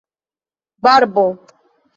barbo 0.81 1.27